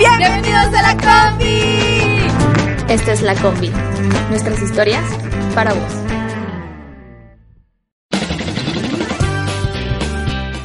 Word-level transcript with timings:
¡Bienvenidos 0.00 0.72
a 0.74 0.80
la 0.80 0.96
combi! 0.96 2.24
Esta 2.88 3.12
es 3.12 3.20
la 3.20 3.34
combi. 3.34 3.70
Nuestras 4.30 4.62
historias 4.62 5.04
para 5.54 5.74
vos. 5.74 5.92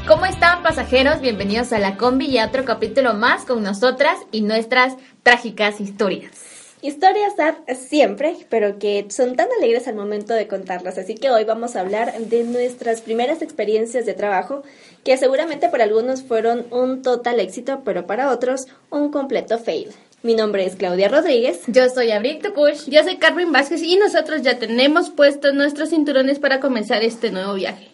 ¿Cómo 0.08 0.26
están 0.26 0.63
pasajeros? 0.63 1.20
Bienvenidos 1.20 1.74
a 1.74 1.80
la 1.80 1.98
combi 1.98 2.27
y 2.27 2.38
a 2.38 2.46
otro 2.46 2.63
capítulo 2.63 3.13
más 3.13 3.44
con 3.44 3.62
nosotras 3.62 4.18
y 4.32 4.40
nuestras 4.40 4.96
trágicas 5.22 5.82
historias. 5.82 6.55
Historias 6.86 7.36
sad 7.36 7.56
siempre, 7.76 8.36
pero 8.48 8.78
que 8.78 9.08
son 9.10 9.36
tan 9.36 9.48
alegres 9.58 9.88
al 9.88 9.96
momento 9.96 10.36
de 10.36 10.48
contarlas. 10.48 11.00
Así 11.00 11.16
que 11.16 11.32
hoy 11.32 11.44
vamos 11.44 11.76
a 11.76 11.80
hablar 11.80 12.16
de 12.16 12.44
nuestras 12.44 13.02
primeras 13.02 13.42
experiencias 13.42 14.06
de 14.06 14.14
trabajo, 14.14 14.62
que 15.04 15.18
seguramente 15.18 15.68
para 15.70 15.86
algunos 15.86 16.22
fueron 16.22 16.68
un 16.70 17.02
total 17.02 17.40
éxito, 17.40 17.82
pero 17.84 18.06
para 18.06 18.30
otros 18.30 18.68
un 18.92 19.10
completo 19.10 19.58
fail. 19.58 19.88
Mi 20.22 20.36
nombre 20.36 20.64
es 20.64 20.76
Claudia 20.76 21.08
Rodríguez. 21.08 21.62
Yo 21.66 21.90
soy 21.90 22.12
Abril 22.12 22.38
Tucush. 22.38 22.88
Yo 22.88 23.02
soy 23.02 23.18
Carmen 23.18 23.52
Vázquez 23.52 23.82
y 23.82 23.96
nosotros 23.96 24.44
ya 24.44 24.60
tenemos 24.60 25.10
puestos 25.10 25.55
nuestros 25.55 25.90
cinturones 25.90 26.38
para 26.38 26.60
comenzar 26.60 27.02
este 27.02 27.32
nuevo 27.32 27.55
viaje. 27.55 27.90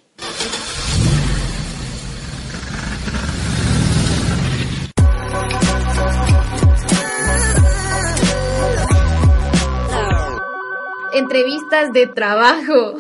Entrevistas 11.22 11.94
de 11.94 12.08
trabajo. 12.08 12.98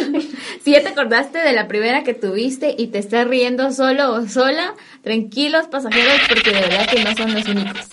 si 0.64 0.70
ya 0.72 0.82
te 0.82 0.88
acordaste 0.88 1.38
de 1.38 1.52
la 1.52 1.66
primera 1.66 2.04
que 2.04 2.14
tuviste 2.14 2.74
y 2.78 2.86
te 2.88 2.98
estás 2.98 3.26
riendo 3.26 3.72
solo 3.72 4.12
o 4.14 4.28
sola, 4.28 4.74
tranquilos 5.02 5.66
pasajeros 5.66 6.20
porque 6.28 6.50
de 6.50 6.60
verdad 6.60 6.86
que 6.88 7.02
no 7.02 7.14
son 7.16 7.34
los 7.34 7.48
únicos. 7.48 7.88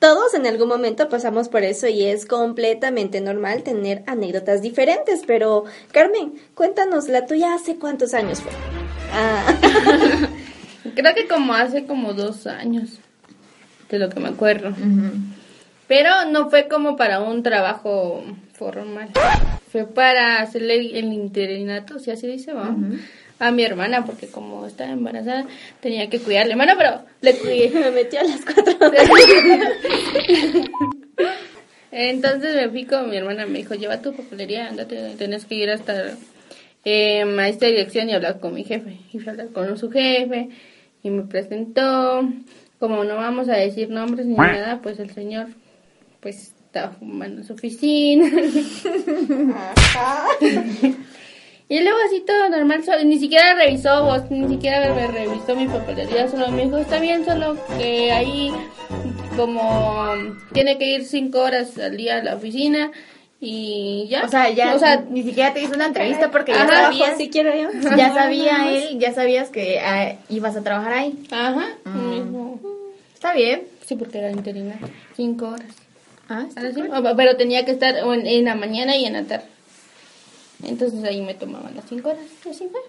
Todos 0.00 0.34
en 0.34 0.48
algún 0.48 0.68
momento 0.68 1.08
pasamos 1.08 1.48
por 1.48 1.62
eso 1.62 1.86
y 1.86 2.02
es 2.02 2.26
completamente 2.26 3.20
normal 3.20 3.62
tener 3.62 4.02
anécdotas 4.08 4.60
diferentes, 4.60 5.22
pero 5.24 5.64
Carmen, 5.92 6.34
cuéntanos, 6.54 7.08
la 7.08 7.24
tuya 7.24 7.54
hace 7.54 7.76
cuántos 7.76 8.12
años 8.12 8.40
fue. 8.40 8.50
Ah. 9.12 9.56
Creo 10.96 11.14
que 11.14 11.28
como 11.28 11.54
hace 11.54 11.86
como 11.86 12.14
dos 12.14 12.48
años, 12.48 12.98
de 13.88 14.00
lo 14.00 14.10
que 14.10 14.18
me 14.18 14.30
acuerdo. 14.30 14.74
Pero 15.86 16.10
no 16.30 16.50
fue 16.50 16.66
como 16.66 16.96
para 16.96 17.20
un 17.20 17.44
trabajo 17.44 18.24
formal. 18.52 19.10
Fue 19.70 19.86
para 19.86 20.40
hacerle 20.40 20.98
el 20.98 21.12
interinato, 21.12 21.98
si 21.98 22.10
así 22.10 22.26
dice, 22.26 22.52
vamos. 22.52 23.00
A 23.38 23.50
mi 23.50 23.64
hermana, 23.64 24.04
porque 24.04 24.28
como 24.28 24.66
estaba 24.66 24.90
embarazada, 24.90 25.46
tenía 25.80 26.08
que 26.08 26.20
cuidarle. 26.20 26.54
Bueno, 26.54 26.74
pero 26.76 27.02
le 27.22 27.34
cuidé. 27.34 27.70
Me 27.74 27.90
metió 27.90 28.20
a 28.20 28.24
las 28.24 28.44
cuatro. 28.44 28.74
Entonces 31.90 32.54
me 32.54 32.70
fui 32.70 32.86
con 32.86 33.10
mi 33.10 33.16
hermana, 33.16 33.44
me 33.44 33.58
dijo, 33.58 33.74
lleva 33.74 34.00
tu 34.00 34.14
papelería, 34.14 34.68
andate, 34.68 35.14
tenés 35.18 35.44
que 35.44 35.56
ir 35.56 35.68
hasta 35.68 36.16
eh, 36.86 37.22
a 37.22 37.48
esta 37.48 37.66
dirección 37.66 38.08
y 38.08 38.14
hablar 38.14 38.40
con 38.40 38.54
mi 38.54 38.64
jefe. 38.64 38.96
Y 39.12 39.18
fui 39.18 39.28
a 39.28 39.32
hablar 39.32 39.48
con 39.48 39.76
su 39.76 39.90
jefe 39.90 40.48
y 41.02 41.10
me 41.10 41.24
presentó. 41.24 42.26
Como 42.78 43.04
no 43.04 43.16
vamos 43.16 43.48
a 43.48 43.56
decir 43.56 43.90
nombres 43.90 44.26
ni 44.26 44.34
nada, 44.34 44.80
pues 44.82 44.98
el 44.98 45.10
señor 45.10 45.48
pues 46.20 46.54
estaba 46.72 46.92
fumando 46.94 47.42
en 47.42 47.46
su 47.46 47.52
oficina. 47.52 48.24
y 51.68 51.80
luego 51.80 51.98
así 52.06 52.24
todo 52.26 52.48
normal, 52.48 52.82
ni 53.04 53.18
siquiera 53.18 53.54
revisó 53.54 54.04
vos, 54.04 54.22
ni 54.30 54.48
siquiera 54.48 54.94
me 54.94 55.06
revisó 55.06 55.54
mi 55.54 55.68
papelería, 55.68 56.30
solo 56.30 56.50
me 56.50 56.64
dijo, 56.64 56.78
está 56.78 56.98
bien, 56.98 57.26
solo 57.26 57.58
que 57.76 58.10
ahí 58.10 58.50
como 59.36 60.14
tiene 60.54 60.78
que 60.78 60.94
ir 60.94 61.04
cinco 61.04 61.40
horas 61.40 61.76
al 61.76 61.98
día 61.98 62.16
a 62.16 62.22
la 62.22 62.36
oficina 62.36 62.90
y 63.38 64.06
ya. 64.08 64.24
O 64.24 64.28
sea, 64.28 64.48
ya 64.48 64.74
o 64.74 64.78
sea, 64.78 65.04
ni 65.10 65.24
siquiera 65.24 65.52
te 65.52 65.60
hizo 65.60 65.74
una 65.74 65.88
entrevista 65.88 66.30
porque 66.30 66.52
ya 66.52 66.66
sabías, 66.66 67.18
si 67.18 67.28
quiero 67.28 67.54
yo. 67.54 67.68
ya 67.98 68.14
sabía 68.14 68.72
él, 68.72 68.98
ya 68.98 69.12
sabías 69.12 69.50
que 69.50 69.78
ah, 69.78 70.14
ibas 70.30 70.56
a 70.56 70.62
trabajar 70.62 70.94
ahí. 70.94 71.18
Ajá. 71.30 71.68
Está 73.12 73.34
bien. 73.34 73.64
Sí, 73.84 73.94
porque 73.94 74.20
era 74.20 74.30
interina, 74.30 74.78
cinco 75.14 75.48
horas. 75.48 75.82
Ah, 76.28 76.46
pero 77.16 77.36
tenía 77.36 77.64
que 77.64 77.72
estar 77.72 77.94
en, 77.96 78.44
la 78.44 78.54
mañana 78.54 78.96
y 78.96 79.04
en 79.04 79.14
la 79.14 79.24
tarde. 79.24 79.46
Entonces 80.62 81.02
ahí 81.04 81.20
me 81.22 81.34
tomaban 81.34 81.74
las 81.74 81.84
cinco 81.88 82.10
horas. 82.10 82.24
Así 82.48 82.68
fue. 82.68 82.80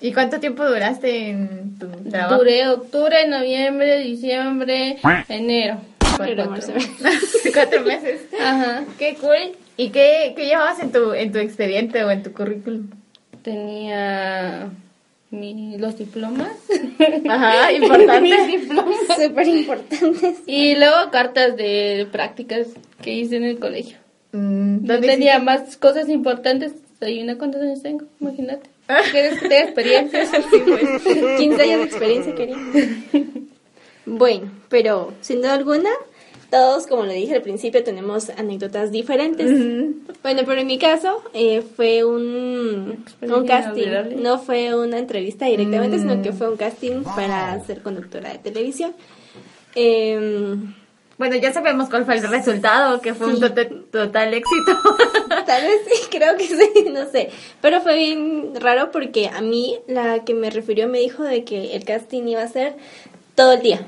¿Y 0.00 0.12
cuánto 0.12 0.38
tiempo 0.40 0.64
duraste 0.64 1.30
en 1.30 1.78
tu 1.78 1.88
trabajo? 2.10 2.38
Duré 2.38 2.68
octubre, 2.68 3.26
noviembre, 3.26 3.98
diciembre, 3.98 4.98
enero. 5.28 5.80
Cuatro, 6.16 6.50
meses. 6.50 6.90
Cuatro 7.54 7.84
meses. 7.84 8.22
Ajá. 8.40 8.84
Qué 8.98 9.16
cool. 9.20 9.56
¿Y 9.76 9.90
qué, 9.90 10.32
qué 10.36 10.46
llevabas 10.46 10.80
en 10.80 10.90
tu, 10.90 11.12
en 11.12 11.32
tu 11.32 11.38
expediente 11.38 12.02
o 12.04 12.10
en 12.10 12.22
tu 12.22 12.32
currículum? 12.32 12.90
Tenía 13.42 14.70
mi, 15.30 15.76
los 15.78 15.98
diplomas. 15.98 16.52
Ajá, 17.28 17.72
importantes. 17.72 18.46
Diplomas. 18.46 18.96
Súper 19.20 19.48
importantes. 19.48 20.34
Y 20.46 20.76
luego 20.76 21.10
cartas 21.10 21.56
de 21.56 22.06
prácticas 22.10 22.68
que 23.02 23.12
hice 23.12 23.36
en 23.36 23.44
el 23.44 23.58
colegio. 23.58 23.98
Mm, 24.32 24.86
no 24.86 25.00
tenía 25.00 25.38
más 25.38 25.76
cosas 25.76 26.08
importantes. 26.08 26.74
Hay 27.00 27.22
una 27.22 27.38
cuántos 27.38 27.62
años 27.62 27.82
tengo, 27.82 28.06
imagínate. 28.20 28.68
¿Quieres 29.10 29.38
que 29.40 29.48
tenga 29.48 29.64
experiencia? 29.64 30.20
15 31.38 31.62
años 31.62 31.78
de 31.78 31.84
experiencia, 31.84 32.34
quería. 32.34 32.56
Bueno, 34.06 34.50
pero 34.68 35.12
sin 35.20 35.42
duda 35.42 35.54
alguna, 35.54 35.90
todos, 36.50 36.86
como 36.86 37.04
lo 37.04 37.12
dije 37.12 37.34
al 37.34 37.42
principio, 37.42 37.84
tenemos 37.84 38.30
anécdotas 38.30 38.90
diferentes. 38.90 39.50
Bueno, 40.22 40.42
pero 40.46 40.60
en 40.60 40.66
mi 40.66 40.78
caso 40.78 41.22
eh, 41.34 41.62
fue 41.76 42.04
un, 42.04 43.04
un 43.20 43.46
casting, 43.46 44.22
no 44.22 44.38
fue 44.38 44.74
una 44.74 44.98
entrevista 44.98 45.46
directamente, 45.46 45.98
sino 45.98 46.22
que 46.22 46.32
fue 46.32 46.48
un 46.48 46.56
casting 46.56 47.02
para 47.02 47.58
ser 47.64 47.82
conductora 47.82 48.32
de 48.32 48.38
televisión. 48.38 48.94
Em, 49.74 50.74
bueno, 51.18 51.36
ya 51.36 51.52
sabemos 51.52 51.90
cuál 51.90 52.04
fue 52.04 52.16
el 52.16 52.22
resultado, 52.22 53.00
que 53.00 53.12
fue 53.12 53.26
un 53.26 53.40
total 53.40 54.34
éxito. 54.34 54.72
Tal 55.46 55.62
vez 55.62 55.80
sí, 55.90 56.06
creo 56.10 56.36
que 56.36 56.46
sí, 56.46 56.86
no 56.92 57.10
sé. 57.10 57.30
Pero 57.60 57.80
fue 57.80 57.96
bien 57.96 58.52
raro 58.54 58.90
porque 58.90 59.28
a 59.28 59.40
mí 59.40 59.78
la 59.86 60.24
que 60.24 60.34
me 60.34 60.48
refirió 60.48 60.88
me 60.88 61.00
dijo 61.00 61.24
de 61.24 61.44
que 61.44 61.74
el 61.74 61.84
casting 61.84 62.22
iba 62.28 62.42
a 62.42 62.48
ser 62.48 62.76
todo 63.34 63.54
el 63.54 63.62
día. 63.62 63.86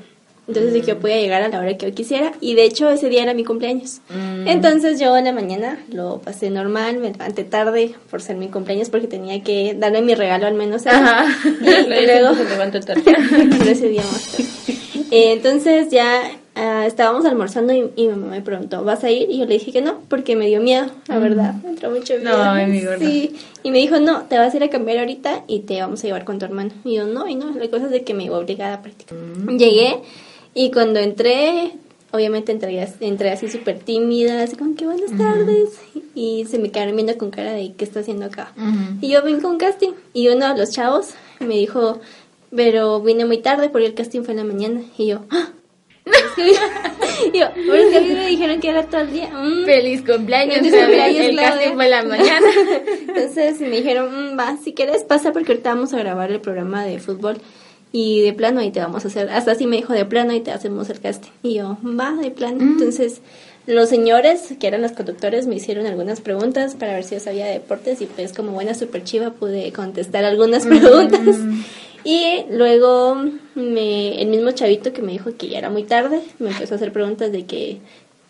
Entonces 0.51 0.73
dije 0.73 0.85
que 0.85 0.91
yo 0.91 0.99
podía 0.99 1.15
llegar 1.15 1.41
a 1.43 1.47
la 1.47 1.59
hora 1.59 1.77
que 1.77 1.87
yo 1.87 1.95
quisiera 1.95 2.33
y 2.41 2.55
de 2.55 2.65
hecho 2.65 2.89
ese 2.89 3.07
día 3.07 3.23
era 3.23 3.33
mi 3.33 3.45
cumpleaños. 3.45 4.01
Mm. 4.09 4.49
Entonces 4.49 4.99
yo 4.99 5.15
en 5.15 5.23
la 5.23 5.31
mañana 5.31 5.79
lo 5.89 6.19
pasé 6.19 6.49
normal, 6.49 6.97
me 6.97 7.11
levanté 7.11 7.45
tarde 7.45 7.95
por 8.09 8.21
ser 8.21 8.35
mi 8.35 8.49
cumpleaños 8.49 8.89
porque 8.89 9.07
tenía 9.07 9.41
que 9.43 9.75
darle 9.79 10.01
mi 10.01 10.13
regalo 10.13 10.47
al 10.47 10.55
menos. 10.55 10.85
Ajá. 10.87 11.25
Y, 11.61 12.05
luego... 12.05 12.35
Se 12.35 12.79
tarde. 12.81 13.01
pero 13.05 13.71
ese 13.71 13.87
día 13.87 14.01
más 14.01 14.31
tarde. 14.31 14.45
Eh, 15.11 15.33
entonces 15.33 15.89
ya 15.89 16.21
ah, 16.55 16.85
estábamos 16.85 17.25
almorzando 17.25 17.73
y, 17.73 17.89
mi 17.95 18.07
mamá 18.07 18.27
me 18.27 18.41
preguntó, 18.41 18.83
¿vas 18.83 19.03
a 19.03 19.11
ir? 19.11 19.29
Y 19.29 19.39
yo 19.39 19.45
le 19.45 19.53
dije 19.53 19.71
que 19.71 19.81
no, 19.81 20.01
porque 20.09 20.35
me 20.35 20.47
dio 20.47 20.61
miedo, 20.61 20.87
la 21.07 21.19
verdad, 21.19 21.55
me 21.63 21.69
entró 21.69 21.91
mucho 21.91 22.13
miedo. 22.15 22.37
No, 22.37 22.43
amigo, 22.43 22.91
sí. 22.99 23.35
Y 23.63 23.71
me 23.71 23.77
dijo, 23.77 23.99
no, 23.99 24.23
te 24.23 24.37
vas 24.37 24.53
a 24.53 24.57
ir 24.57 24.63
a 24.63 24.69
cambiar 24.69 24.99
ahorita 24.99 25.43
y 25.47 25.59
te 25.61 25.81
vamos 25.81 26.03
a 26.03 26.07
llevar 26.07 26.23
con 26.23 26.39
tu 26.39 26.45
hermano. 26.45 26.71
Y 26.83 26.95
yo, 26.95 27.05
no, 27.07 27.27
y 27.27 27.35
no, 27.35 27.51
la 27.51 27.69
cosa 27.69 27.85
es 27.85 27.91
de 27.91 28.03
que 28.03 28.13
me 28.13 28.23
iba 28.23 28.37
obligada 28.37 28.81
prácticamente. 28.81 29.57
Llegué 29.57 30.01
y 30.53 30.71
cuando 30.71 30.99
entré, 30.99 31.73
obviamente 32.11 32.51
entré, 32.51 32.87
entré 32.99 33.31
así 33.31 33.49
súper 33.49 33.79
tímida, 33.79 34.43
así 34.43 34.55
como 34.55 34.75
que 34.75 34.85
buenas 34.85 35.15
tardes. 35.17 35.79
Y 36.13 36.45
se 36.49 36.59
me 36.59 36.71
quedaron 36.71 36.95
viendo 36.95 37.17
con 37.17 37.31
cara 37.31 37.53
de 37.53 37.73
qué 37.73 37.85
está 37.85 38.01
haciendo 38.01 38.25
acá. 38.25 38.53
Y 38.99 39.09
yo 39.09 39.23
vengo 39.23 39.41
con 39.41 39.57
casting. 39.57 39.91
Y 40.13 40.27
uno 40.27 40.53
de 40.53 40.59
los 40.59 40.71
chavos 40.71 41.11
me 41.39 41.55
dijo, 41.55 41.99
pero 42.53 43.01
vine 43.01 43.25
muy 43.25 43.37
tarde 43.37 43.69
porque 43.69 43.87
el 43.87 43.93
casting 43.93 44.23
fue 44.23 44.33
en 44.33 44.39
la 44.39 44.43
mañana. 44.43 44.81
Y 44.97 45.07
yo, 45.07 45.21
¡Ah! 45.29 45.49
y 47.33 47.37
yo, 47.37 47.45
es 47.45 47.89
que 47.91 47.97
a 47.97 48.01
mí 48.01 48.13
me 48.13 48.27
dijeron 48.27 48.59
que 48.59 48.69
era 48.69 48.83
todo 48.83 49.01
el 49.01 49.13
día. 49.13 49.29
Mm. 49.29 49.65
Feliz 49.65 50.01
cumpleaños. 50.01 50.57
Feliz 50.57 50.73
cumpleaños, 50.73 51.25
el 51.27 51.35
casting 51.35 51.73
fue 51.75 51.85
en 51.85 51.91
la 51.91 52.03
mañana. 52.03 52.47
Entonces 53.07 53.61
me 53.61 53.69
dijeron, 53.69 54.33
mm, 54.33 54.39
va, 54.39 54.57
si 54.57 54.73
quieres 54.73 55.03
pasa 55.03 55.31
porque 55.31 55.51
ahorita 55.51 55.73
vamos 55.73 55.93
a 55.93 55.99
grabar 55.99 56.31
el 56.31 56.41
programa 56.41 56.83
de 56.83 56.99
fútbol. 56.99 57.37
Y 57.91 58.21
de 58.21 58.33
plano 58.33 58.61
ahí 58.61 58.71
te 58.71 58.79
vamos 58.79 59.03
a 59.03 59.09
hacer, 59.09 59.29
hasta 59.29 59.51
así 59.51 59.67
me 59.67 59.75
dijo 59.75 59.93
de 59.93 60.05
plano 60.05 60.33
y 60.33 60.39
te 60.39 60.51
hacemos 60.51 60.89
el 60.89 60.99
casting. 60.99 61.31
Y 61.43 61.55
yo, 61.55 61.77
va, 61.83 62.13
de 62.13 62.31
plano. 62.31 62.61
Entonces, 62.61 63.21
los 63.67 63.89
señores, 63.89 64.53
que 64.59 64.67
eran 64.67 64.81
los 64.81 64.93
conductores, 64.93 65.45
me 65.47 65.55
hicieron 65.55 65.85
algunas 65.85 66.21
preguntas 66.21 66.75
para 66.75 66.93
ver 66.93 67.03
si 67.03 67.15
yo 67.15 67.21
sabía 67.21 67.45
de 67.45 67.53
deportes 67.53 68.01
y 68.01 68.05
pues 68.05 68.33
como 68.33 68.51
buena 68.53 68.73
super 68.73 69.03
chiva 69.03 69.31
pude 69.31 69.71
contestar 69.73 70.23
algunas 70.23 70.65
preguntas. 70.65 71.37
Y 72.03 72.45
luego 72.49 73.15
me, 73.53 74.21
el 74.21 74.29
mismo 74.29 74.51
chavito 74.51 74.91
que 74.91 75.01
me 75.01 75.11
dijo 75.11 75.35
que 75.37 75.49
ya 75.49 75.59
era 75.59 75.69
muy 75.69 75.83
tarde, 75.83 76.21
me 76.39 76.49
empezó 76.49 76.73
a 76.73 76.77
hacer 76.77 76.91
preguntas 76.91 77.31
de 77.31 77.45
que 77.45 77.79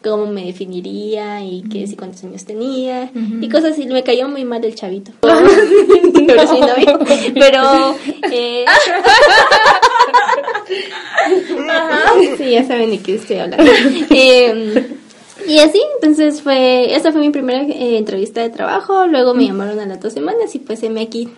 cómo 0.04 0.26
me 0.28 0.46
definiría 0.46 1.44
y 1.44 1.64
que 1.64 1.88
si 1.88 1.96
cuántos 1.96 2.24
años 2.24 2.46
tenía 2.46 3.10
y 3.14 3.50
cosas 3.50 3.74
así. 3.74 3.86
Me 3.86 4.04
cayó 4.04 4.28
muy 4.28 4.46
mal 4.46 4.64
el 4.66 4.76
chavito. 4.76 5.12
pero 5.22 6.48
sí, 6.48 6.60
no, 6.60 7.00
pero 7.34 7.96
eh, 8.32 8.66
sí, 12.38 12.52
ya 12.52 12.64
saben 12.66 12.92
de 12.92 13.00
qué 13.00 13.16
estoy 13.16 13.38
hablando. 13.38 13.72
Eh, 14.10 14.88
y 15.48 15.60
así, 15.60 15.82
entonces 15.96 16.42
fue, 16.42 16.96
esa 16.96 17.12
fue 17.12 17.22
mi 17.22 17.32
primera 17.32 17.62
eh, 17.62 17.98
entrevista 17.98 18.42
de 18.42 18.50
trabajo, 18.50 19.08
luego 19.08 19.34
me 19.34 19.46
llamaron 19.46 19.80
a 19.80 19.86
las 19.86 20.00
dos 20.00 20.14
semanas 20.14 20.54
y 20.54 20.60
pues 20.60 20.82
me 20.90 21.02
aquí 21.02 21.30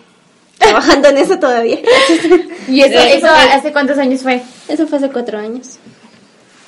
trabajando 0.58 1.08
en 1.08 1.18
eso 1.18 1.38
todavía. 1.38 1.78
¿Y 2.68 2.80
eso, 2.80 2.98
eso 2.98 3.26
hace 3.28 3.72
cuántos 3.72 3.98
años 3.98 4.22
fue? 4.22 4.42
Eso 4.68 4.86
fue 4.86 4.98
hace 4.98 5.10
cuatro 5.10 5.38
años. 5.38 5.78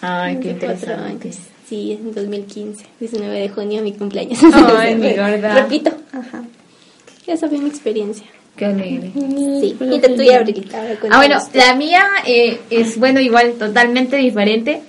Ay, 0.00 0.38
qué 0.40 0.50
Hace 0.50 0.66
cuatro 0.66 0.92
interesante. 0.92 1.28
años. 1.28 1.38
Sí, 1.68 1.92
en 1.92 2.14
2015, 2.14 2.84
19 3.00 3.40
de 3.40 3.48
junio, 3.48 3.82
mi 3.82 3.92
cumpleaños. 3.92 4.38
Ay, 4.78 4.94
mi 4.96 5.10
gorda. 5.14 5.62
Repito. 5.62 5.90
Ajá. 6.12 6.44
Esa 7.26 7.48
fue 7.48 7.58
mi 7.58 7.68
experiencia. 7.68 8.26
Qué 8.56 8.66
alegre. 8.66 9.10
Sí. 9.12 9.76
Y 9.80 9.98
te 9.98 10.08
tuya, 10.10 10.40
Brilita. 10.42 10.80
Ah, 11.10 11.16
bueno, 11.18 11.38
tú. 11.40 11.58
la 11.58 11.74
mía 11.74 12.06
eh, 12.24 12.60
es, 12.70 12.98
bueno, 12.98 13.20
igual, 13.20 13.54
totalmente 13.54 14.16
diferente. 14.16 14.80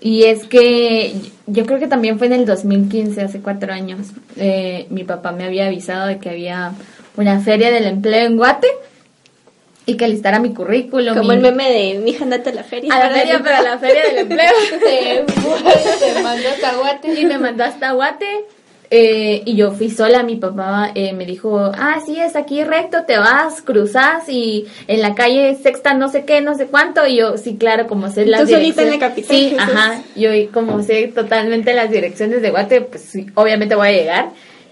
Y 0.00 0.24
es 0.24 0.46
que 0.46 1.14
yo 1.46 1.66
creo 1.66 1.78
que 1.78 1.88
también 1.88 2.18
fue 2.18 2.28
en 2.28 2.34
el 2.34 2.46
2015, 2.46 3.20
hace 3.20 3.40
cuatro 3.40 3.72
años. 3.72 4.08
Eh, 4.36 4.86
mi 4.90 5.04
papá 5.04 5.32
me 5.32 5.44
había 5.44 5.66
avisado 5.66 6.06
de 6.06 6.18
que 6.18 6.30
había 6.30 6.72
una 7.16 7.40
feria 7.40 7.70
del 7.70 7.84
empleo 7.84 8.26
en 8.26 8.36
Guate 8.36 8.68
y 9.86 9.96
que 9.96 10.06
listara 10.08 10.38
mi 10.38 10.54
currículum. 10.54 11.16
Como 11.16 11.32
el 11.32 11.40
meme 11.40 11.70
de 11.70 11.98
mi 11.98 12.10
hija 12.12 12.24
andate 12.24 12.50
a 12.50 12.54
la 12.54 12.64
feria. 12.64 12.94
A 12.94 12.98
la 13.08 13.10
feria, 13.10 13.40
pero 13.42 13.56
a 13.56 13.62
la 13.62 13.78
feria 13.78 14.02
del 14.06 14.18
empleo. 14.18 14.50
Te 16.00 16.22
mandó 16.22 16.48
caguate. 16.60 17.20
y 17.20 17.26
me 17.26 17.38
mandó 17.38 17.64
hasta 17.64 17.92
Guate. 17.92 18.26
eh, 18.90 19.42
y 19.46 19.56
yo 19.56 19.72
fui 19.72 19.88
sola, 19.90 20.22
mi 20.22 20.36
papá 20.36 20.92
eh, 20.94 21.12
me 21.14 21.24
dijo, 21.24 21.58
ah, 21.58 21.98
sí, 22.04 22.20
es 22.20 22.36
aquí 22.36 22.62
recto, 22.62 23.04
te 23.06 23.16
vas, 23.18 23.62
cruzas 23.62 24.28
y 24.28 24.66
en 24.86 25.00
la 25.00 25.14
calle 25.14 25.54
sexta 25.62 25.94
no 25.94 26.08
sé 26.10 26.24
qué, 26.26 26.42
no 26.42 26.54
sé 26.54 26.66
cuánto. 26.66 27.06
Y 27.06 27.16
yo, 27.16 27.38
sí, 27.38 27.56
claro, 27.56 27.86
como 27.86 28.10
sé 28.10 28.26
las 28.26 28.42
Tú 28.42 28.48
solita 28.48 28.82
en 28.82 28.90
la 28.90 28.98
capital, 28.98 29.34
Sí, 29.36 29.50
Jesús. 29.50 29.58
ajá. 29.62 30.02
Yo 30.14 30.28
como 30.52 30.82
sé 30.82 31.08
totalmente 31.08 31.72
las 31.74 31.90
direcciones 31.90 32.42
de 32.42 32.50
Guate, 32.50 32.82
pues 32.82 33.02
sí, 33.02 33.26
obviamente 33.34 33.74
voy 33.74 33.88
a 33.88 33.92
llegar. 33.92 34.28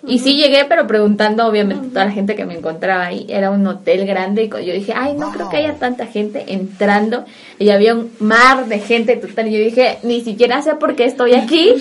Y 0.06 0.18
sí 0.18 0.36
llegué, 0.36 0.64
pero 0.68 0.86
preguntando 0.86 1.46
obviamente 1.46 1.86
a 1.86 1.90
toda 1.90 2.04
la 2.06 2.10
gente 2.12 2.34
que 2.34 2.44
me 2.46 2.54
encontraba 2.54 3.04
ahí. 3.06 3.26
Era 3.28 3.50
un 3.50 3.66
hotel 3.66 4.06
grande 4.06 4.44
y 4.44 4.48
yo 4.48 4.72
dije, 4.72 4.94
ay, 4.96 5.14
no 5.14 5.30
creo 5.30 5.48
que 5.48 5.58
haya 5.58 5.74
tanta 5.74 6.06
gente 6.06 6.44
entrando. 6.48 7.24
Y 7.58 7.68
había 7.70 7.94
un 7.94 8.10
mar 8.18 8.66
de 8.66 8.78
gente 8.78 9.16
total. 9.16 9.48
Y 9.48 9.52
yo 9.52 9.58
dije, 9.58 9.98
ni 10.02 10.22
siquiera 10.22 10.62
sé 10.62 10.74
por 10.76 10.96
qué 10.96 11.04
estoy 11.04 11.34
aquí 11.34 11.72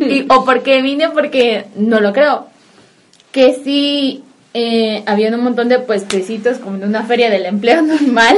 y- 0.00 0.26
o 0.28 0.44
por 0.44 0.62
qué 0.62 0.82
vine 0.82 1.10
porque 1.10 1.66
no 1.76 2.00
lo 2.00 2.12
creo. 2.12 2.46
Que 3.30 3.54
sí, 3.62 4.24
eh, 4.52 5.02
había 5.06 5.30
un 5.32 5.44
montón 5.44 5.68
de 5.68 5.78
puestecitos 5.78 6.58
como 6.58 6.76
en 6.76 6.84
una 6.84 7.04
feria 7.04 7.30
del 7.30 7.46
empleo 7.46 7.82
normal. 7.82 8.36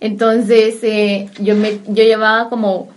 Entonces 0.00 0.76
eh, 0.82 1.28
yo, 1.40 1.54
me, 1.56 1.78
yo 1.88 2.04
llevaba 2.04 2.48
como 2.48 2.88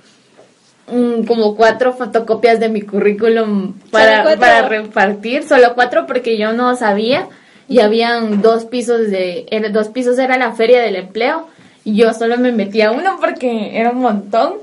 como 1.28 1.56
cuatro 1.56 1.94
fotocopias 1.94 2.60
de 2.60 2.70
mi 2.70 2.82
currículum 2.82 3.74
para, 3.92 4.24
para 4.40 4.62
repartir, 4.70 5.44
solo 5.44 5.74
cuatro 5.76 6.06
porque 6.08 6.38
yo 6.38 6.54
no 6.54 6.76
sabía 6.76 7.28
y 7.68 7.80
habían 7.80 8.42
dos 8.42 8.66
pisos 8.66 9.10
de, 9.12 9.46
era- 9.52 9.70
dos 9.70 9.90
pisos 9.90 10.18
era 10.20 10.38
la 10.38 10.52
feria 10.54 10.82
del 10.82 10.96
empleo 10.96 11.48
y 11.86 11.96
yo 11.96 12.14
solo 12.14 12.38
me 12.38 12.52
metí 12.52 12.82
a 12.82 12.92
uno 12.92 13.18
porque 13.20 13.78
era 13.80 13.92
un 13.92 14.00
montón 14.00 14.54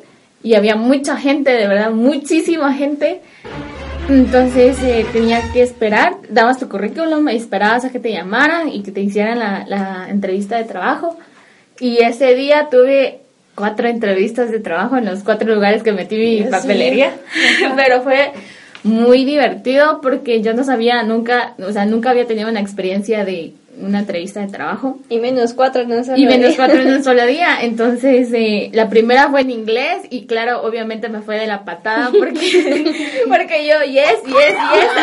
y 0.43 0.55
había 0.55 0.77
mucha 0.77 1.17
gente, 1.17 1.51
de 1.51 1.67
verdad, 1.67 1.91
muchísima 1.91 2.73
gente. 2.75 3.21
Entonces 4.09 4.81
eh, 4.83 5.05
tenía 5.13 5.41
que 5.53 5.63
esperar, 5.63 6.15
dabas 6.31 6.59
tu 6.59 6.69
currículum, 6.69 7.29
esperabas 7.29 7.85
a 7.85 7.91
que 7.91 7.99
te 7.99 8.13
llamaran 8.13 8.69
y 8.69 8.83
que 8.83 8.93
te 8.93 9.01
hicieran 9.01 9.39
la, 9.41 9.65
la 9.67 10.07
entrevista 10.09 10.57
de 10.57 10.65
trabajo. 10.65 11.17
Y 11.81 11.99
ese 11.99 12.35
día 12.35 12.69
tuve 12.71 13.21
cuatro 13.57 13.89
entrevistas 13.89 14.53
de 14.53 14.61
trabajo 14.61 14.97
en 14.97 15.07
los 15.07 15.25
cuatro 15.25 15.53
lugares 15.53 15.83
que 15.83 15.93
metí 15.93 16.17
mi 16.17 16.43
papelería. 16.45 17.13
Pero 17.77 18.03
fue 18.03 18.33
muy 18.85 19.25
divertido 19.25 20.01
porque 20.01 20.43
yo 20.43 20.55
no 20.55 20.63
sabía 20.63 21.03
nunca, 21.03 21.55
o 21.59 21.73
sea, 21.73 21.87
nunca 21.87 22.11
había 22.11 22.27
tenido 22.27 22.49
una 22.49 22.61
experiencia 22.61 23.25
de 23.25 23.55
una 23.81 24.01
entrevista 24.01 24.41
de 24.41 24.49
trabajo. 24.49 24.99
Y 25.09 25.19
menos 25.19 25.55
cuatro, 25.55 25.85
no 25.87 26.03
solo 26.05 26.17
Y 26.17 26.27
menos 26.27 26.55
cuatro 26.55 26.81
en 26.81 26.89
un 26.89 27.05
solo 27.11 27.27
día. 27.27 27.59
Entonces, 27.63 28.31
eh, 28.33 28.71
la 28.73 28.89
primera 28.89 29.29
fue 29.29 29.41
en 29.43 29.51
inglés 29.51 30.03
y 30.11 30.27
claro, 30.27 30.63
obviamente 30.63 31.09
me 31.09 31.21
fue 31.21 31.39
de 31.39 31.47
la 31.47 31.65
patada 31.65 32.11
porque, 32.11 32.95
porque 33.29 33.67
yo, 33.67 33.83
yes, 33.85 34.23
yes, 34.27 34.57
yes. 34.73 34.97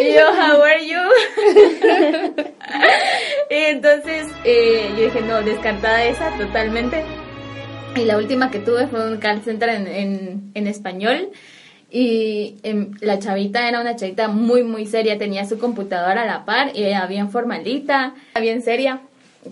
y 0.00 0.14
yo, 0.14 0.26
how 0.32 0.62
are 0.62 0.86
you? 0.86 0.98
Entonces, 3.50 4.26
eh, 4.44 4.90
yo 4.96 5.04
dije, 5.04 5.20
no, 5.22 5.42
descartada 5.42 6.04
esa 6.04 6.36
totalmente. 6.36 7.04
Y 7.96 8.04
la 8.04 8.18
última 8.18 8.50
que 8.50 8.58
tuve 8.58 8.86
fue 8.88 9.10
un 9.10 9.18
call 9.18 9.42
center 9.42 9.70
en, 9.70 9.86
en, 9.86 10.50
en 10.54 10.66
español. 10.66 11.30
Y 11.90 12.56
em, 12.62 12.92
la 13.00 13.18
chavita 13.18 13.68
era 13.68 13.80
una 13.80 13.96
chavita 13.96 14.28
muy, 14.28 14.62
muy 14.64 14.86
seria. 14.86 15.18
Tenía 15.18 15.46
su 15.46 15.58
computadora 15.58 16.22
a 16.22 16.26
la 16.26 16.44
par 16.44 16.72
y 16.74 16.82
era 16.82 17.06
bien 17.06 17.30
formalita, 17.30 18.14
bien 18.40 18.60
seria, 18.60 19.00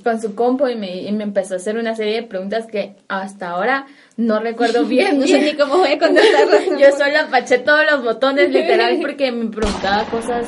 con 0.03 0.21
su 0.21 0.35
compo. 0.35 0.69
Y 0.69 0.75
me, 0.75 1.03
y 1.03 1.13
me 1.13 1.23
empezó 1.23 1.55
a 1.55 1.57
hacer 1.57 1.79
una 1.79 1.95
serie 1.95 2.17
de 2.17 2.23
preguntas 2.25 2.67
que 2.67 2.97
hasta 3.09 3.51
ahora 3.51 3.87
no 4.17 4.41
recuerdo 4.41 4.85
bien. 4.87 5.21
No 5.21 5.27
sé 5.27 5.41
ni 5.41 5.55
cómo 5.55 5.79
voy 5.79 5.93
a 5.93 5.99
contestarlas. 5.99 6.67
Yo 6.79 6.91
solo 6.97 7.21
apaché 7.21 7.59
todos 7.59 7.85
los 7.91 8.03
botones, 8.03 8.51
literal, 8.51 8.99
porque 9.01 9.33
me 9.33 9.47
preguntaba 9.47 10.05
cosas 10.05 10.47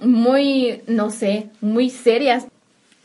muy, 0.00 0.82
no 0.86 1.10
sé, 1.10 1.46
muy 1.60 1.90
serias. 1.90 2.46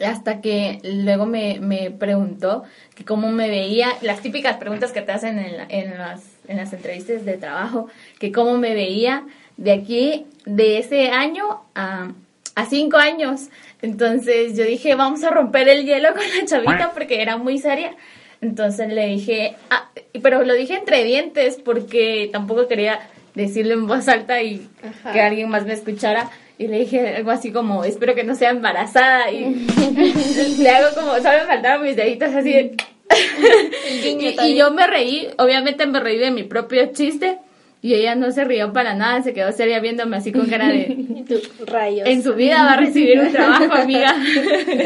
Hasta 0.04 0.40
que 0.40 0.80
luego 0.84 1.26
me, 1.26 1.60
me 1.60 1.92
preguntó 1.92 2.64
que 2.96 3.04
cómo 3.04 3.32
me 3.32 3.50
veía, 3.50 3.90
las 4.02 4.22
típicas 4.22 4.56
preguntas 4.56 4.94
que 4.94 5.02
te 5.02 5.12
hacen 5.12 5.38
en, 5.40 5.58
la- 5.58 5.66
en, 5.68 5.98
las, 5.98 6.24
en 6.48 6.56
las 6.58 6.72
entrevistas 6.72 7.26
de 7.26 7.34
trabajo, 7.34 7.88
que 8.18 8.32
cómo 8.32 8.58
me 8.58 8.74
veía 8.74 9.26
de 9.58 9.74
aquí, 9.74 10.26
de 10.46 10.78
ese 10.78 11.10
año 11.10 11.64
a, 11.76 12.12
a 12.56 12.66
cinco 12.68 12.96
años. 12.96 13.50
Entonces 13.82 14.56
yo 14.58 14.64
dije, 14.64 14.96
vamos 14.96 15.24
a 15.26 15.32
romper 15.32 15.68
el 15.68 15.86
hielo 15.86 16.14
con 16.14 16.22
la 16.38 16.46
chavita 16.46 16.92
porque 16.94 17.22
era 17.22 17.36
muy 17.36 17.58
seria. 17.58 17.92
Entonces 18.40 18.88
le 18.88 19.06
dije, 19.08 19.58
ah, 19.70 19.90
pero 20.22 20.46
lo 20.46 20.54
dije 20.54 20.76
entre 20.76 21.04
dientes 21.04 21.58
porque 21.64 22.30
tampoco 22.32 22.70
quería 22.70 23.02
decirlo 23.36 23.74
en 23.74 23.86
voz 23.86 24.08
alta 24.08 24.42
y 24.42 24.66
Ajá. 24.82 25.12
que 25.12 25.20
alguien 25.20 25.50
más 25.50 25.66
me 25.66 25.74
escuchara. 25.74 26.30
Y 26.60 26.68
le 26.68 26.80
dije 26.80 27.16
algo 27.16 27.32
así 27.32 27.54
como, 27.54 27.86
espero 27.86 28.14
que 28.14 28.26
no 28.26 28.36
sea 28.36 28.50
embarazada. 28.50 29.32
Y 29.32 29.56
le 30.60 30.70
hago 30.70 30.94
como, 30.94 31.16
solo 31.16 31.40
me 31.40 31.46
faltaron 31.46 31.84
mis 31.84 31.96
deditos 31.96 32.36
así 32.36 32.52
de... 32.52 32.76
y, 34.44 34.56
yo 34.58 34.70
me 34.72 34.86
reí, 34.86 35.30
obviamente 35.38 35.88
me 35.88 36.02
reí 36.02 36.18
de 36.18 36.32
mi 36.32 36.44
propio 36.44 36.92
chiste. 36.92 37.40
Y 37.82 37.94
ella 37.94 38.16
no 38.16 38.30
se 38.34 38.44
rió 38.44 38.74
para 38.74 38.94
nada, 38.94 39.24
se 39.24 39.34
quedó 39.34 39.54
seria 39.54 39.80
viéndome 39.80 40.18
así 40.18 40.34
con 40.34 40.48
cara 40.48 40.68
de... 40.68 40.80
Y 41.16 41.24
tú, 41.24 41.40
rayos. 41.66 42.06
En 42.06 42.22
su 42.24 42.36
vida 42.36 42.62
va 42.66 42.74
a 42.74 42.78
recibir 42.78 43.22
un 43.22 43.32
trabajo, 43.32 43.74
amiga. 43.76 44.14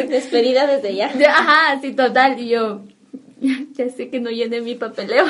Despedida 0.09 0.67
desde 0.67 0.93
ya. 0.93 1.11
Ajá, 1.27 1.81
sí, 1.81 1.93
total. 1.93 2.39
Y 2.39 2.49
yo, 2.49 2.81
ya, 3.41 3.55
ya 3.71 3.89
sé 3.89 4.09
que 4.09 4.19
no 4.19 4.29
llené 4.29 4.61
mi 4.61 4.75
papeleo. 4.75 5.25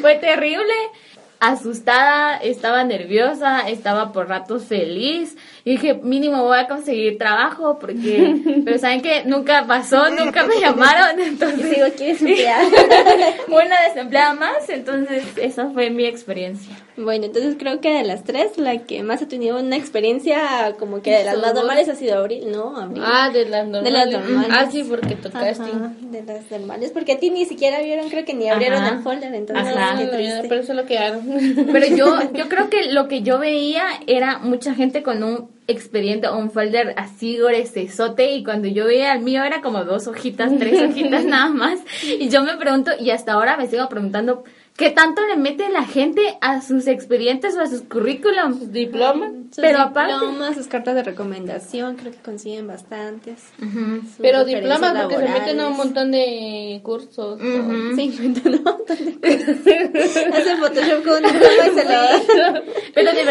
Fue 0.00 0.16
terrible. 0.16 0.74
Asustada, 1.44 2.36
estaba 2.36 2.84
nerviosa, 2.84 3.68
estaba 3.68 4.12
por 4.12 4.28
ratos 4.28 4.62
feliz. 4.62 5.36
Y 5.64 5.72
dije, 5.72 5.94
mínimo 5.94 6.42
voy 6.42 6.58
a 6.58 6.66
conseguir 6.66 7.18
trabajo 7.18 7.78
porque, 7.78 8.34
pero 8.64 8.78
saben 8.78 9.00
que 9.00 9.24
nunca 9.24 9.64
pasó, 9.66 10.10
nunca 10.10 10.44
me 10.44 10.58
llamaron, 10.58 11.20
Y 11.20 11.22
entonces 11.22 11.70
sigo 11.74 11.86
aquí 11.86 12.06
desempleada. 12.12 12.64
una 13.48 13.82
desempleada 13.82 14.34
más, 14.34 14.68
entonces 14.68 15.24
esa 15.36 15.70
fue 15.70 15.90
mi 15.90 16.04
experiencia. 16.04 16.76
Bueno, 16.96 17.26
entonces 17.26 17.56
creo 17.58 17.80
que 17.80 17.90
de 17.94 18.02
las 18.02 18.24
tres, 18.24 18.58
la 18.58 18.76
que 18.78 19.02
más 19.02 19.22
ha 19.22 19.28
tenido 19.28 19.58
una 19.58 19.76
experiencia 19.76 20.74
como 20.78 21.00
que 21.00 21.10
de 21.12 21.24
las 21.24 21.38
más 21.38 21.54
normales 21.54 21.88
ha 21.88 21.94
sido 21.94 22.18
Abril, 22.18 22.50
¿no? 22.50 22.76
Abril. 22.76 23.02
Ah, 23.06 23.30
de 23.32 23.48
las 23.48 23.66
normales. 23.66 23.84
De 23.84 23.90
las 23.98 24.10
normales. 24.10 24.50
Ah, 24.52 24.68
sí, 24.70 24.84
porque 24.84 25.14
tocaste. 25.14 25.62
Ajá, 25.62 25.92
de 26.00 26.22
las 26.22 26.50
normales, 26.50 26.90
porque 26.90 27.12
a 27.12 27.18
ti 27.18 27.30
ni 27.30 27.46
siquiera 27.46 27.80
vieron, 27.80 28.10
creo 28.10 28.24
que 28.24 28.34
ni 28.34 28.48
abrieron 28.48 28.82
Ajá. 28.82 28.96
el 28.96 29.02
folder, 29.02 29.34
entonces 29.34 29.74
Ajá. 29.74 29.94
No, 29.94 30.10
triste. 30.10 30.46
Pero 30.48 30.60
eso 30.60 30.74
lo 30.74 30.86
quedaron. 30.86 31.22
Pero 31.72 31.86
yo, 31.96 32.32
yo 32.32 32.48
creo 32.48 32.68
que 32.68 32.92
lo 32.92 33.08
que 33.08 33.22
yo 33.22 33.38
veía 33.38 33.84
era 34.06 34.38
mucha 34.38 34.74
gente 34.74 35.02
con 35.02 35.22
un 35.22 35.51
expediente 35.66 36.28
o 36.28 36.36
un 36.38 36.50
folder 36.50 36.94
así 36.96 37.36
gruesote 37.36 38.32
y 38.32 38.44
cuando 38.44 38.68
yo 38.68 38.86
veía 38.86 39.12
el 39.14 39.22
mío 39.22 39.44
era 39.44 39.60
como 39.62 39.84
dos 39.84 40.06
hojitas, 40.06 40.50
tres 40.58 40.80
hojitas 40.90 41.24
nada 41.24 41.48
más. 41.48 41.78
Y 42.18 42.28
yo 42.28 42.42
me 42.42 42.56
pregunto, 42.56 42.90
y 42.98 43.10
hasta 43.10 43.32
ahora 43.32 43.56
me 43.56 43.66
sigo 43.68 43.88
preguntando, 43.88 44.44
¿qué 44.76 44.90
tanto 44.90 45.22
le 45.26 45.36
mete 45.36 45.68
la 45.68 45.84
gente 45.84 46.20
a 46.40 46.62
sus 46.62 46.86
expedientes 46.86 47.56
o 47.56 47.60
a 47.60 47.66
sus 47.66 47.82
currículums? 47.82 48.58
Sus 48.58 48.68
Pero 48.68 48.90
Pero 49.56 49.78
aparte- 49.80 50.12
diplomas, 50.14 50.56
sus 50.56 50.66
cartas 50.66 50.94
de 50.94 51.02
recomendación, 51.04 51.96
creo 51.96 52.10
que 52.12 52.18
consiguen 52.18 52.66
bastantes. 52.66 53.40
Pero 54.20 54.40
referencias 54.44 54.46
diploma 54.46 54.94
porque 55.02 55.16
se 55.26 55.28
meten 55.28 55.60
a 55.60 55.68
un 55.68 55.76
montón 55.76 56.10
de 56.10 56.80
cursos. 56.84 57.40
Ujú. 57.40 57.94
Sí, 57.96 58.02
inventan 58.02 58.54
un 58.54 58.62
montón 58.64 58.96
de 58.96 59.12
cosas. 59.20 60.34
Hacen 60.34 60.58
Photoshop 60.58 61.04
con 61.04 61.24
un 61.24 61.32
diploma 61.32 61.66
y 61.66 61.74
se 61.74 61.84
lo 61.84 62.00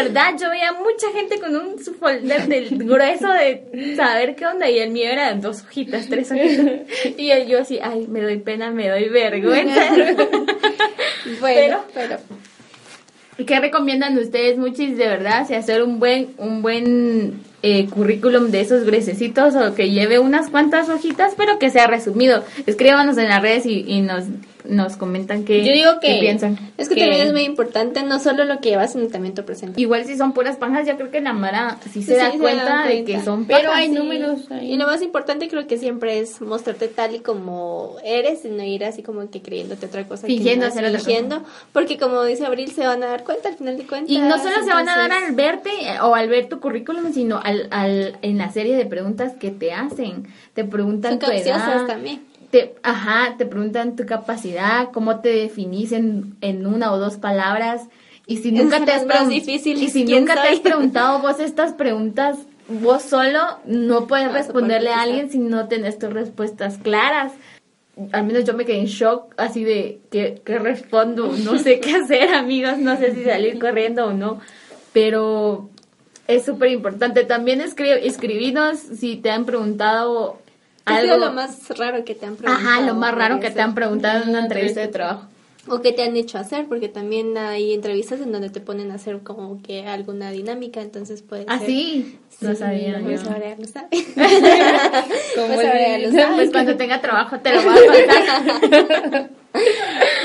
verdad, 0.04 0.34
yo 0.40 0.50
veía 0.50 0.72
mucha 0.72 1.10
gente 1.12 1.38
con 1.40 1.54
un 1.56 1.82
su 1.82 1.94
folder 1.94 2.46
del 2.46 2.68
grueso 2.78 3.30
de 3.32 3.94
saber 3.96 4.34
qué 4.36 4.46
onda 4.46 4.68
y 4.70 4.78
el 4.78 4.90
mío 4.90 5.08
era 5.10 5.32
dos 5.34 5.62
hojitas, 5.62 6.08
tres 6.08 6.30
hojitas. 6.30 6.66
Y 7.16 7.30
el- 7.30 7.46
yo 7.48 7.60
así, 7.60 7.78
ay, 7.82 8.06
me 8.08 8.20
doy 8.20 8.38
pena, 8.38 8.70
me 8.70 8.88
doy 8.88 9.08
vergüenza. 9.08 9.80
Bueno, 11.40 11.84
pero... 11.94 12.18
¿Qué 13.46 13.60
recomiendan 13.60 14.18
ustedes, 14.18 14.58
muchis, 14.58 14.96
de 14.96 15.06
verdad? 15.06 15.46
Si 15.46 15.54
hacer 15.54 15.82
un 15.82 15.98
buen, 15.98 16.34
un 16.38 16.62
buen 16.62 17.40
eh, 17.62 17.86
currículum 17.88 18.50
de 18.50 18.60
esos 18.60 18.84
grececitos 18.84 19.54
o 19.54 19.74
que 19.74 19.90
lleve 19.90 20.18
unas 20.18 20.50
cuantas 20.50 20.88
hojitas, 20.88 21.34
pero 21.36 21.58
que 21.58 21.70
sea 21.70 21.86
resumido. 21.86 22.42
Escríbanos 22.66 23.16
en 23.18 23.28
las 23.28 23.40
redes 23.42 23.66
y, 23.66 23.84
y 23.86 24.00
nos, 24.00 24.24
nos 24.64 24.96
comentan 24.96 25.44
qué, 25.44 25.64
Yo 25.64 25.72
digo 25.72 25.90
qué 26.00 26.14
que- 26.14 26.20
piensan. 26.20 26.58
Es 26.78 26.88
que, 26.88 26.94
Que- 26.96 27.00
también 27.02 27.26
es 27.26 27.32
muy 27.32 27.42
importante 27.42 28.02
no 28.02 28.18
solo 28.18 28.44
lo 28.44 28.60
que 28.60 28.70
llevas, 28.70 28.92
sino 28.92 29.06
también 29.08 29.34
tu 29.34 29.44
presentación. 29.44 29.80
Igual 29.80 30.04
si 30.04 30.16
son 30.16 30.32
puras 30.32 30.56
panjas, 30.56 30.86
yo 30.86 30.96
creo 30.96 31.10
que 31.10 31.20
la 31.20 31.32
Mara 31.32 31.78
sí 31.92 32.02
se 32.02 32.14
Sí, 32.14 32.18
da 32.20 32.32
se 32.32 32.38
cuenta 32.38 32.64
dan 32.64 32.88
de 32.88 32.94
cuenta. 33.04 33.12
que 33.12 33.24
son 33.24 33.44
Pero 33.46 33.68
pajas. 33.68 33.76
hay 33.76 33.88
Sí. 33.88 33.94
números 33.94 34.50
ahí. 34.50 34.72
Y 34.72 34.76
lo 34.76 34.86
más 34.86 35.02
importante 35.02 35.48
creo 35.48 35.66
que 35.68 35.78
siempre 35.78 36.18
es 36.18 36.40
mostrarte 36.40 36.88
tal 36.88 37.14
y 37.14 37.20
como 37.20 37.96
eres 38.04 38.44
y 38.44 38.48
no 38.48 38.62
ir 38.64 38.84
así 38.84 39.02
como 39.02 39.28
que 39.30 39.40
creyéndote 39.42 39.86
otra 39.86 40.04
cosa. 40.06 40.26
que 40.26 40.34
Fingiendo 40.34 40.66
no, 40.66 40.72
hacer 40.72 40.84
otra 40.84 40.98
fingiendo, 40.98 41.42
Porque 41.72 41.96
como 41.98 42.24
dice 42.24 42.44
Abril, 42.46 42.70
se 42.72 42.86
van 42.86 43.02
a 43.02 43.06
dar 43.06 43.22
cuenta 43.24 43.48
al 43.50 43.56
final 43.56 43.76
de 43.76 43.86
cuentas. 43.86 44.10
Y 44.10 44.18
no 44.18 44.36
solo 44.38 44.56
se 44.64 44.70
van 44.70 44.88
a 44.88 44.96
dar 44.96 45.04
entonces- 45.10 45.28
al 45.28 45.34
verte 45.34 45.70
o 46.02 46.14
al 46.14 46.28
ver 46.28 46.48
tu 46.48 46.58
currículum, 46.60 47.12
sino 47.12 47.40
al, 47.42 47.51
al, 47.70 48.18
en 48.22 48.38
la 48.38 48.50
serie 48.50 48.76
de 48.76 48.86
preguntas 48.86 49.32
que 49.38 49.50
te 49.50 49.72
hacen. 49.72 50.26
Te 50.54 50.64
preguntan 50.64 51.12
Son 51.12 51.20
tu 51.20 51.30
edad. 51.30 51.86
también. 51.86 52.22
Te, 52.50 52.74
ajá, 52.82 53.36
te 53.38 53.46
preguntan 53.46 53.96
tu 53.96 54.04
capacidad, 54.04 54.90
cómo 54.92 55.20
te 55.20 55.30
definís 55.30 55.92
en, 55.92 56.36
en 56.40 56.66
una 56.66 56.92
o 56.92 56.98
dos 56.98 57.16
palabras. 57.16 57.82
Y 58.26 58.38
si 58.38 58.52
nunca 58.52 58.84
te 58.84 58.92
has 58.92 59.06
más 59.06 59.28
difíciles, 59.28 59.82
y 59.82 59.88
si 59.88 60.04
¿quién 60.04 60.20
nunca 60.20 60.34
te 60.34 60.48
soy? 60.48 60.56
has 60.56 60.60
preguntado 60.60 61.18
vos 61.20 61.40
estas 61.40 61.72
preguntas 61.72 62.38
vos 62.68 63.02
solo, 63.02 63.40
no 63.66 64.06
puedes 64.06 64.26
No 64.26 64.32
responderle 64.32 64.90
a 64.90 65.02
alguien 65.02 65.30
si 65.30 65.38
no 65.38 65.68
tenés 65.68 65.98
tus 65.98 66.12
respuestas 66.12 66.78
claras. 66.78 67.32
Al 68.12 68.24
menos 68.24 68.44
yo 68.44 68.54
me 68.54 68.64
quedé 68.64 68.78
en 68.78 68.86
shock, 68.86 69.34
así 69.36 69.64
de 69.64 70.00
que, 70.10 70.40
que 70.44 70.58
respondo, 70.58 71.32
no 71.44 71.58
sé 71.58 71.80
qué 71.80 71.96
hacer, 71.96 72.32
amigos, 72.34 72.78
no 72.78 72.96
sé 72.96 73.14
si 73.14 73.24
salir 73.24 73.58
corriendo 73.58 74.06
o 74.06 74.12
no, 74.12 74.40
pero 74.92 75.68
es 76.28 76.44
súper 76.44 76.70
importante. 76.70 77.24
También 77.24 77.60
escri 77.60 77.90
escribinos 77.90 78.78
si 78.78 79.16
te 79.16 79.30
han 79.30 79.44
preguntado 79.44 80.38
¿Qué 80.84 80.92
ha 80.92 80.96
algo. 80.98 81.14
sido 81.14 81.26
lo 81.26 81.32
más 81.32 81.78
raro 81.78 82.04
que 82.04 82.14
te 82.14 82.26
han 82.26 82.36
preguntado? 82.36 82.68
Ajá, 82.68 82.80
lo 82.80 82.94
más 82.94 83.14
raro 83.14 83.40
que 83.40 83.50
te 83.50 83.60
han 83.60 83.74
preguntado 83.74 84.22
en 84.22 84.30
una 84.30 84.40
entrevista 84.40 84.80
de 84.80 84.88
trabajo. 84.88 85.26
O 85.68 85.80
que 85.80 85.92
te 85.92 86.02
han 86.02 86.16
hecho 86.16 86.38
hacer, 86.38 86.66
porque 86.66 86.88
también 86.88 87.38
hay 87.38 87.72
entrevistas 87.72 88.20
en 88.20 88.32
donde 88.32 88.50
te 88.50 88.60
ponen 88.60 88.90
a 88.90 88.94
hacer 88.94 89.20
como 89.20 89.62
que 89.62 89.86
alguna 89.86 90.32
dinámica, 90.32 90.80
entonces 90.82 91.22
puede 91.22 91.44
Ah, 91.46 91.58
ser. 91.60 91.68
sí, 91.68 92.18
no 92.40 92.54
sabía 92.56 93.00
Pues 93.00 93.22
yo. 93.22 93.30
ahora 93.30 93.54
lo 93.56 93.64
sabe. 93.68 93.88
Pues 93.92 95.38
ahora 95.38 95.88
ya 95.88 95.98
lo 95.98 96.08
el- 96.08 96.12
sabe. 96.14 96.34
Pues 96.34 96.50
cuando 96.50 96.76
tenga 96.76 97.00
trabajo 97.00 97.38
te 97.40 97.54
lo 97.54 97.62
voy 97.62 97.74
a 97.78 97.86
contar. 97.86 99.30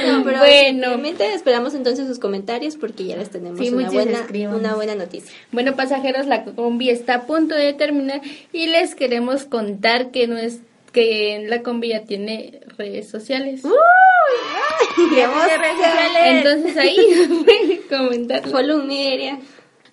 No, 0.08 0.24
pero 0.24 0.38
Bueno. 0.40 0.44
definitivamente 0.44 1.34
esperamos 1.34 1.76
entonces 1.76 2.08
sus 2.08 2.18
comentarios 2.18 2.76
porque 2.78 3.06
ya 3.06 3.18
les 3.18 3.30
tenemos 3.30 3.60
Sí, 3.60 3.70
una, 3.70 3.90
buena, 3.92 4.26
una 4.56 4.76
buena 4.76 4.96
noticia. 4.96 5.36
Bueno, 5.52 5.76
pasajeros, 5.76 6.26
la 6.28 6.46
combi 6.46 6.90
está 6.90 7.14
a 7.16 7.22
punto 7.28 7.54
de 7.56 7.74
terminar 7.74 8.22
y 8.54 8.68
les 8.68 8.96
queremos 8.96 9.44
contar 9.44 10.12
que 10.12 10.28
no 10.28 10.38
es 10.38 10.60
que 10.94 11.46
la 11.48 11.62
combi 11.62 11.90
ya 11.90 12.06
tiene 12.06 12.62
redes 12.78 13.10
sociales. 13.10 13.62
Ya 13.64 13.70
Entonces 16.26 16.78
ahí 16.78 16.98
pueden 17.46 17.82
comentar. 17.90 18.48
Follow. 18.50 18.84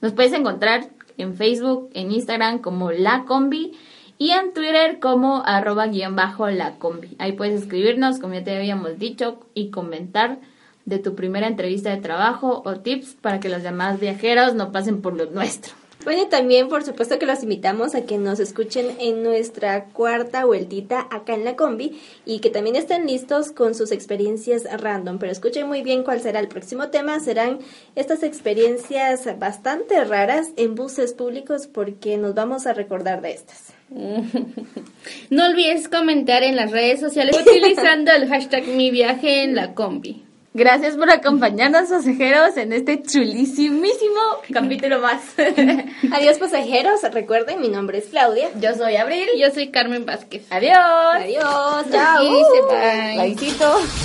Nos 0.00 0.12
puedes 0.12 0.32
encontrar 0.32 0.88
en 1.16 1.36
Facebook, 1.36 1.90
en 1.94 2.12
Instagram 2.12 2.58
como 2.58 2.90
La 2.90 3.24
Combi 3.24 3.72
y 4.18 4.30
en 4.30 4.52
Twitter 4.52 4.98
como 5.00 5.42
arroba 5.44 5.86
guion 5.86 6.16
bajo 6.16 6.48
La 6.48 6.78
Combi. 6.78 7.16
Ahí 7.18 7.32
puedes 7.32 7.62
escribirnos, 7.62 8.18
como 8.18 8.34
ya 8.34 8.44
te 8.44 8.56
habíamos 8.56 8.98
dicho, 8.98 9.40
y 9.54 9.70
comentar 9.70 10.38
de 10.84 10.98
tu 10.98 11.14
primera 11.14 11.46
entrevista 11.46 11.90
de 11.90 12.00
trabajo 12.00 12.62
o 12.64 12.80
tips 12.80 13.14
para 13.20 13.40
que 13.40 13.48
los 13.48 13.62
demás 13.62 14.00
viajeros 14.00 14.54
no 14.54 14.70
pasen 14.72 15.00
por 15.00 15.16
lo 15.16 15.26
nuestro. 15.26 15.72
Bueno, 16.04 16.28
también 16.28 16.68
por 16.68 16.84
supuesto 16.84 17.18
que 17.18 17.26
los 17.26 17.42
invitamos 17.42 17.94
a 17.94 18.04
que 18.04 18.18
nos 18.18 18.38
escuchen 18.38 18.96
en 18.98 19.22
nuestra 19.22 19.86
cuarta 19.86 20.44
vueltita 20.44 21.08
acá 21.10 21.34
en 21.34 21.44
la 21.44 21.56
combi 21.56 21.98
y 22.26 22.40
que 22.40 22.50
también 22.50 22.76
estén 22.76 23.06
listos 23.06 23.52
con 23.52 23.74
sus 23.74 23.90
experiencias 23.90 24.64
random. 24.80 25.18
Pero 25.18 25.32
escuchen 25.32 25.66
muy 25.66 25.82
bien 25.82 26.02
cuál 26.02 26.20
será 26.20 26.40
el 26.40 26.48
próximo 26.48 26.88
tema. 26.88 27.20
Serán 27.20 27.58
estas 27.94 28.22
experiencias 28.22 29.26
bastante 29.38 30.04
raras 30.04 30.48
en 30.56 30.74
buses 30.74 31.14
públicos 31.14 31.66
porque 31.66 32.18
nos 32.18 32.34
vamos 32.34 32.66
a 32.66 32.74
recordar 32.74 33.22
de 33.22 33.32
estas. 33.32 33.72
No 35.30 35.46
olvides 35.46 35.88
comentar 35.88 36.42
en 36.42 36.56
las 36.56 36.70
redes 36.70 37.00
sociales 37.00 37.36
utilizando 37.38 38.12
el 38.12 38.28
hashtag 38.28 38.66
mi 38.66 38.90
viaje 38.90 39.42
en 39.42 39.54
la 39.54 39.74
combi. 39.74 40.24
Gracias 40.56 40.96
por 40.96 41.10
acompañarnos, 41.10 41.88
pasajeros, 41.88 42.56
en 42.56 42.72
este 42.72 43.02
chulísimísimo 43.02 44.20
capítulo 44.52 45.00
más. 45.00 45.20
Adiós 46.12 46.38
pasajeros, 46.38 47.02
recuerden, 47.12 47.60
mi 47.60 47.68
nombre 47.68 47.98
es 47.98 48.04
Claudia. 48.04 48.50
Yo 48.60 48.72
soy 48.76 48.94
Abril. 48.94 49.26
Yo 49.36 49.50
soy 49.50 49.72
Carmen 49.72 50.06
Vázquez. 50.06 50.46
Adiós. 50.50 50.76
Adiós, 50.78 51.86
chao. 51.90 52.22
Y 52.22 52.28
dice 52.28 53.48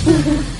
bye. 0.04 0.59